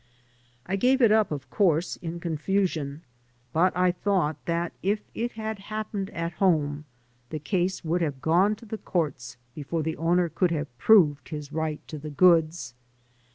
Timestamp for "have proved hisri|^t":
10.49-11.77